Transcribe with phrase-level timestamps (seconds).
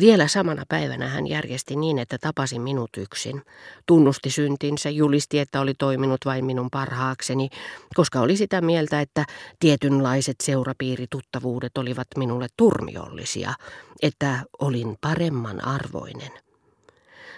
[0.00, 3.42] Vielä samana päivänä hän järjesti niin, että tapasi minut yksin.
[3.86, 7.48] Tunnusti syntinsä, julisti, että oli toiminut vain minun parhaakseni,
[7.94, 9.24] koska oli sitä mieltä, että
[9.60, 13.54] tietynlaiset seurapiirituttavuudet olivat minulle turmiollisia,
[14.02, 16.32] että olin paremman arvoinen.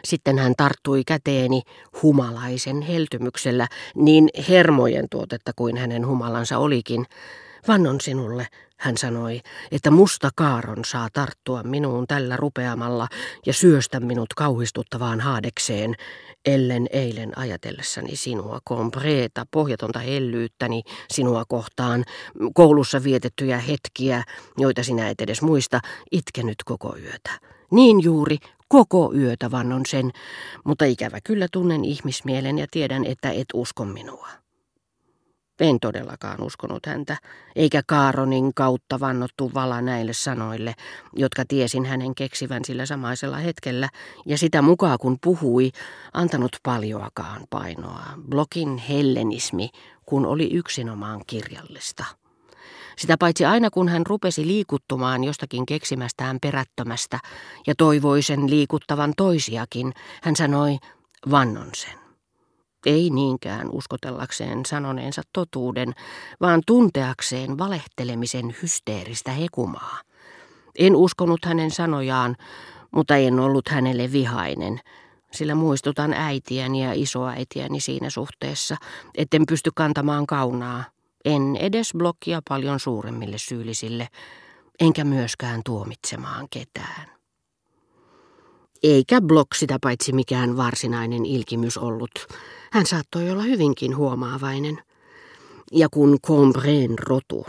[0.04, 1.62] Sitten hän tarttui käteeni
[2.02, 7.06] humalaisen heltymyksellä, niin hermojen tuotetta kuin hänen humalansa olikin.
[7.68, 8.46] Vannon sinulle,
[8.76, 9.40] hän sanoi,
[9.72, 13.08] että musta kaaron saa tarttua minuun tällä rupeamalla
[13.46, 15.94] ja syöstä minut kauhistuttavaan haadekseen,
[16.46, 22.04] ellen eilen ajatellessani sinua, kompreeta, pohjatonta hellyyttäni sinua kohtaan,
[22.54, 24.22] koulussa vietettyjä hetkiä,
[24.58, 25.80] joita sinä et edes muista,
[26.12, 27.30] itkenyt koko yötä.
[27.70, 28.36] Niin juuri,
[28.68, 30.10] koko yötä vannon sen,
[30.64, 34.47] mutta ikävä kyllä tunnen ihmismielen ja tiedän, että et usko minua.
[35.60, 37.16] En todellakaan uskonut häntä,
[37.56, 40.74] eikä Kaaronin kautta vannottu vala näille sanoille,
[41.16, 43.88] jotka tiesin hänen keksivän sillä samaisella hetkellä,
[44.26, 45.70] ja sitä mukaan kun puhui,
[46.12, 48.04] antanut paljoakaan painoa.
[48.28, 49.70] Blokin hellenismi,
[50.06, 52.04] kun oli yksinomaan kirjallista.
[52.96, 57.18] Sitä paitsi aina kun hän rupesi liikuttumaan jostakin keksimästään perättömästä
[57.66, 59.92] ja toivoi sen liikuttavan toisiakin,
[60.22, 60.78] hän sanoi,
[61.30, 61.97] vannon sen.
[62.86, 65.92] Ei niinkään uskotellakseen sanoneensa totuuden,
[66.40, 69.98] vaan tunteakseen valehtelemisen hysteeristä hekumaa.
[70.78, 72.36] En uskonut hänen sanojaan,
[72.90, 74.80] mutta en ollut hänelle vihainen,
[75.32, 78.76] sillä muistutan äitiäni ja isoäitiäni siinä suhteessa,
[79.14, 80.84] etten pysty kantamaan kaunaa.
[81.24, 84.08] En edes blokkia paljon suuremmille syyllisille,
[84.80, 87.17] enkä myöskään tuomitsemaan ketään.
[88.82, 92.10] Eikä blok sitä paitsi mikään varsinainen ilkimys ollut.
[92.72, 94.78] Hän saattoi olla hyvinkin huomaavainen.
[95.72, 97.46] Ja kun Combreen rotu,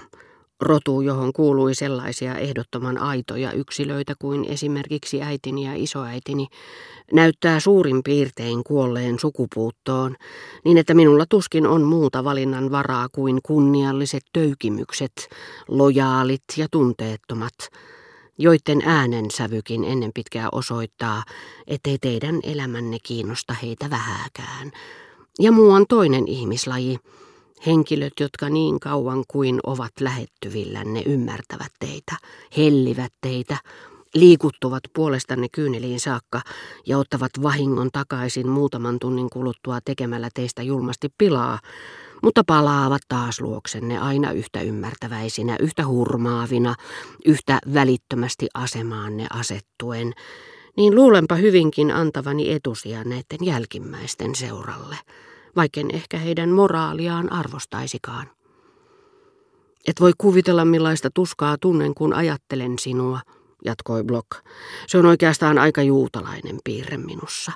[0.61, 6.47] rotu, johon kuului sellaisia ehdottoman aitoja yksilöitä kuin esimerkiksi äitini ja isoäitini,
[7.13, 10.15] näyttää suurin piirtein kuolleen sukupuuttoon,
[10.65, 15.29] niin että minulla tuskin on muuta valinnan varaa kuin kunnialliset töykimykset,
[15.67, 17.53] lojaalit ja tunteettomat,
[18.39, 21.23] joiden äänensävykin ennen pitkää osoittaa,
[21.67, 24.71] ettei teidän elämänne kiinnosta heitä vähääkään.
[25.39, 26.97] Ja muuan toinen ihmislaji,
[27.65, 32.15] henkilöt, jotka niin kauan kuin ovat lähettyvillänne ymmärtävät teitä,
[32.57, 33.57] hellivät teitä,
[34.13, 36.41] liikuttuvat puolestanne kyyneliin saakka
[36.85, 41.59] ja ottavat vahingon takaisin muutaman tunnin kuluttua tekemällä teistä julmasti pilaa,
[42.23, 46.75] mutta palaavat taas luoksenne aina yhtä ymmärtäväisinä, yhtä hurmaavina,
[47.25, 50.13] yhtä välittömästi asemaanne asettuen,
[50.77, 54.95] niin luulenpa hyvinkin antavani etusia näiden jälkimmäisten seuralle,
[55.55, 58.29] vaikken ehkä heidän moraaliaan arvostaisikaan.
[59.87, 63.19] Et voi kuvitella millaista tuskaa tunnen, kun ajattelen sinua,
[63.65, 64.27] jatkoi Block.
[64.87, 67.51] Se on oikeastaan aika juutalainen piirre minussa.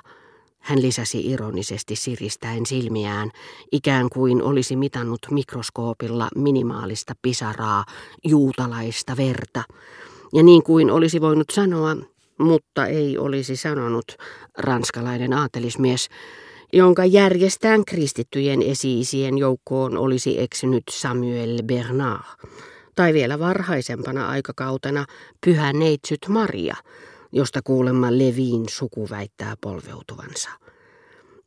[0.64, 3.30] Hän lisäsi ironisesti siristäen silmiään,
[3.72, 7.84] ikään kuin olisi mitannut mikroskoopilla minimaalista pisaraa,
[8.24, 9.62] juutalaista verta.
[10.32, 11.96] Ja niin kuin olisi voinut sanoa,
[12.38, 14.04] mutta ei olisi sanonut,
[14.58, 16.08] ranskalainen aatelismies,
[16.72, 22.48] jonka järjestään kristittyjen esiisien joukkoon olisi eksynyt Samuel Bernard,
[22.96, 25.06] tai vielä varhaisempana aikakautena
[25.44, 26.76] pyhä neitsyt Maria–
[27.34, 30.50] josta kuulemma Levin suku väittää polveutuvansa.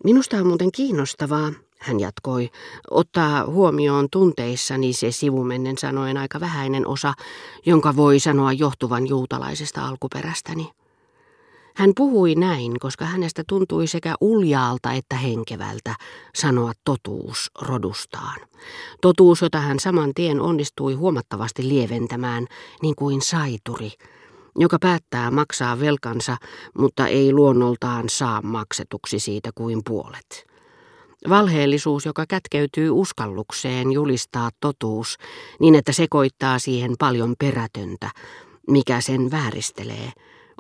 [0.04, 2.50] Minusta on muuten kiinnostavaa, hän jatkoi,
[2.92, 7.14] ottaa huomioon tunteissani se sivumennen sanoen aika vähäinen osa,
[7.66, 10.72] jonka voi sanoa johtuvan juutalaisesta alkuperästäni.
[11.76, 15.96] Hän puhui näin, koska hänestä tuntui sekä uljaalta että henkevältä
[16.36, 18.40] sanoa totuus rodustaan.
[19.02, 22.48] Totuus, jota hän saman tien onnistui huomattavasti lieventämään,
[22.82, 23.92] niin kuin saituri–
[24.58, 26.38] joka päättää maksaa velkansa,
[26.78, 30.48] mutta ei luonnoltaan saa maksetuksi siitä kuin puolet.
[31.30, 35.18] Valheellisuus, joka kätkeytyy uskallukseen julistaa totuus
[35.60, 38.10] niin, että sekoittaa siihen paljon perätöntä,
[38.70, 40.12] mikä sen vääristelee,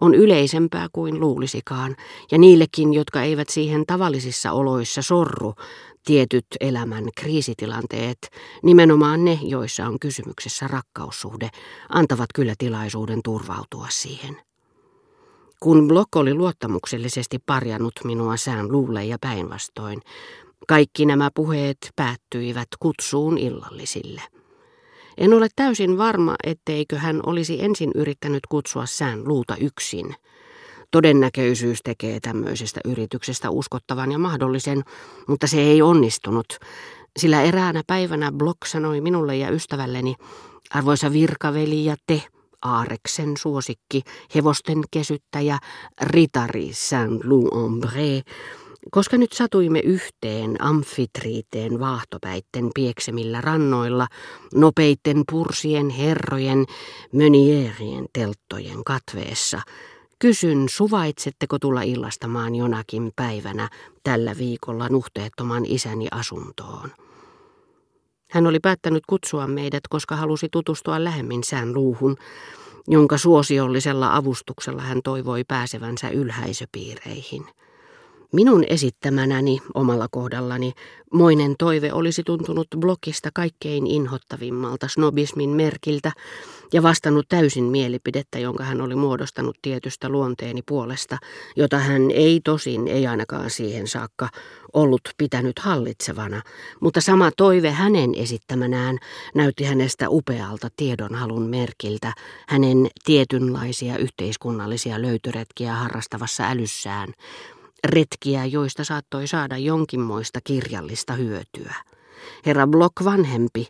[0.01, 1.95] on yleisempää kuin luulisikaan,
[2.31, 5.53] ja niillekin, jotka eivät siihen tavallisissa oloissa sorru,
[6.07, 8.17] tietyt elämän kriisitilanteet,
[8.63, 11.49] nimenomaan ne, joissa on kysymyksessä rakkaussuhde,
[11.89, 14.37] antavat kyllä tilaisuuden turvautua siihen.
[15.59, 20.01] Kun Block oli luottamuksellisesti parjannut minua sään luulle ja päinvastoin,
[20.67, 24.21] kaikki nämä puheet päättyivät kutsuun illallisille.
[25.17, 30.15] En ole täysin varma, etteikö hän olisi ensin yrittänyt kutsua sään luuta yksin–
[30.91, 34.83] Todennäköisyys tekee tämmöisestä yrityksestä uskottavan ja mahdollisen,
[35.27, 36.45] mutta se ei onnistunut,
[37.19, 40.15] sillä eräänä päivänä Block sanoi minulle ja ystävälleni,
[40.69, 42.23] arvoisa virkaveli ja te,
[42.61, 44.01] Aareksen suosikki,
[44.35, 45.59] hevosten kesyttäjä,
[46.01, 48.21] ritari Saint-Loup-en-Bray,
[48.91, 54.07] koska nyt satuimme yhteen amfitriiteen vaahtopäitten pieksemillä rannoilla,
[54.53, 56.65] nopeitten pursien herrojen,
[57.13, 59.61] mönierien telttojen katveessa,
[60.19, 63.69] kysyn, suvaitsetteko tulla illastamaan jonakin päivänä
[64.03, 66.91] tällä viikolla nuhteettoman isäni asuntoon.
[68.31, 72.15] Hän oli päättänyt kutsua meidät, koska halusi tutustua lähemmin sään luuhun,
[72.87, 77.45] jonka suosiollisella avustuksella hän toivoi pääsevänsä ylhäisöpiireihin.
[78.33, 80.73] Minun esittämänäni omalla kohdallani
[81.13, 86.11] moinen toive olisi tuntunut blokista kaikkein inhottavimmalta snobismin merkiltä
[86.73, 91.17] ja vastannut täysin mielipidettä, jonka hän oli muodostanut tietystä luonteeni puolesta,
[91.55, 94.29] jota hän ei tosin, ei ainakaan siihen saakka,
[94.73, 96.41] ollut pitänyt hallitsevana,
[96.79, 98.97] mutta sama toive hänen esittämänään
[99.35, 102.13] näytti hänestä upealta tiedonhalun merkiltä,
[102.47, 107.13] hänen tietynlaisia yhteiskunnallisia löytöretkiä harrastavassa älyssään,
[107.83, 111.75] retkiä, joista saattoi saada jonkinmoista kirjallista hyötyä.
[112.45, 113.67] Herra Block vanhempi,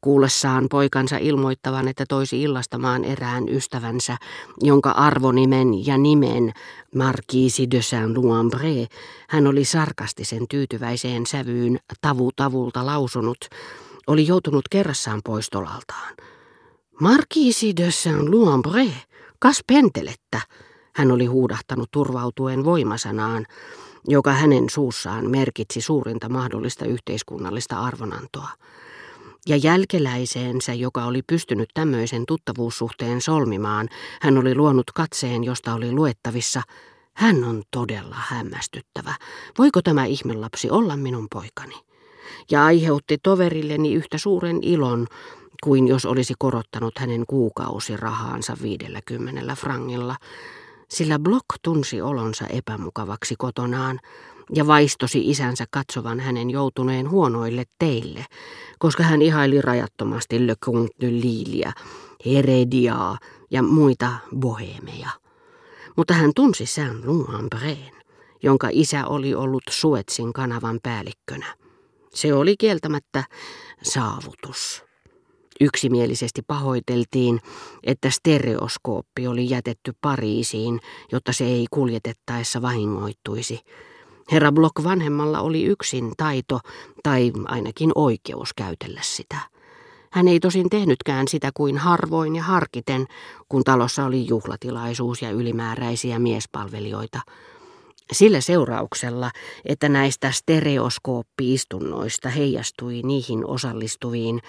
[0.00, 4.16] kuullessaan poikansa ilmoittavan, että toisi illastamaan erään ystävänsä,
[4.60, 6.52] jonka arvonimen ja nimen
[6.94, 8.86] Marquise de Saint-Louambré
[9.28, 13.38] hän oli sarkastisen tyytyväiseen sävyyn tavu tavulta lausunut,
[14.06, 16.14] oli joutunut kerrassaan poistolaltaan.
[17.00, 18.90] Marquise de Saint-Louambré,
[19.38, 20.40] kas pentelettä,
[20.94, 23.46] hän oli huudahtanut turvautuen voimasanaan,
[24.08, 28.48] joka hänen suussaan merkitsi suurinta mahdollista yhteiskunnallista arvonantoa.
[29.46, 33.88] Ja jälkeläiseensä, joka oli pystynyt tämmöisen tuttavuussuhteen solmimaan,
[34.20, 36.62] hän oli luonut katseen, josta oli luettavissa,
[37.14, 39.14] hän on todella hämmästyttävä.
[39.58, 41.74] Voiko tämä ihmelapsi olla minun poikani?
[42.50, 45.06] Ja aiheutti toverilleni yhtä suuren ilon,
[45.64, 50.16] kuin jos olisi korottanut hänen kuukausirahaansa viidelläkymmenellä frangilla,
[50.88, 54.00] sillä Block tunsi olonsa epämukavaksi kotonaan
[54.54, 58.24] ja vaistosi isänsä katsovan hänen joutuneen huonoille teille,
[58.78, 61.72] koska hän ihaili rajattomasti Le Comte de Lilia,
[62.26, 63.18] Herediaa
[63.50, 65.10] ja muita bohemeja.
[65.96, 67.92] Mutta hän tunsi Saint Louambreen,
[68.42, 71.46] jonka isä oli ollut Suetsin kanavan päällikkönä.
[72.14, 73.24] Se oli kieltämättä
[73.82, 74.84] saavutus.
[75.60, 77.40] Yksimielisesti pahoiteltiin,
[77.84, 80.80] että stereoskooppi oli jätetty Pariisiin,
[81.12, 83.60] jotta se ei kuljetettaessa vahingoittuisi.
[84.32, 86.60] Herra Block vanhemmalla oli yksin taito
[87.02, 89.36] tai ainakin oikeus käytellä sitä.
[90.10, 93.06] Hän ei tosin tehnytkään sitä kuin harvoin ja harkiten,
[93.48, 97.20] kun talossa oli juhlatilaisuus ja ylimääräisiä miespalvelijoita–
[98.12, 99.30] sillä seurauksella,
[99.64, 104.40] että näistä stereoskooppiistunnoista heijastui niihin osallistuviin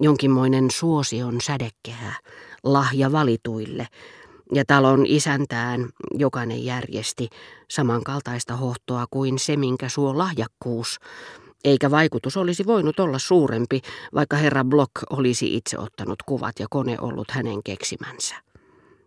[0.00, 2.12] jonkinmoinen suosion sädekehä,
[2.64, 3.86] lahja valituille,
[4.54, 7.28] ja talon isäntään jokainen järjesti
[7.70, 10.98] samankaltaista hohtoa kuin se, minkä suo lahjakkuus,
[11.64, 13.80] eikä vaikutus olisi voinut olla suurempi,
[14.14, 18.34] vaikka herra Block olisi itse ottanut kuvat ja kone ollut hänen keksimänsä.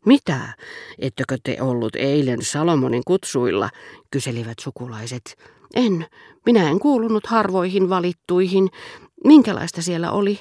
[0.05, 0.53] Mitä?
[0.99, 3.69] Ettekö te ollut eilen Salomonin kutsuilla,
[4.11, 5.37] kyselivät sukulaiset.
[5.75, 6.05] En,
[6.45, 8.69] minä en kuulunut harvoihin valittuihin.
[9.23, 10.39] Minkälaista siellä oli?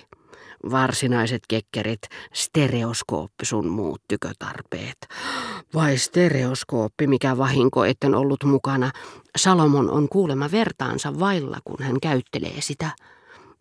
[0.71, 2.01] Varsinaiset kekkerit,
[2.33, 4.99] stereoskooppi sun muut tykötarpeet.
[5.75, 8.91] Vai stereoskooppi, mikä vahinko, etten ollut mukana.
[9.37, 12.91] Salomon on kuulema vertaansa vailla, kun hän käyttelee sitä.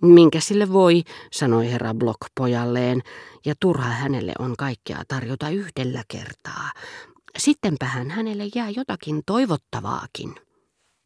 [0.02, 3.02] Minkä sille voi, sanoi herra Block pojalleen,
[3.46, 6.72] ja turha hänelle on kaikkea tarjota yhdellä kertaa.
[7.38, 10.47] Sittenpähän hänelle jää jotakin toivottavaakin.